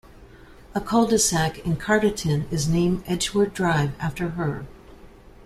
A 0.73 0.81
cul-de-sac 0.81 1.59
in 1.59 1.75
Carterton 1.75 2.47
is 2.49 2.67
named 2.67 3.03
"Edgeworth 3.05 3.53
Drive" 3.53 3.91
after 3.99 4.29
her. 4.29 4.65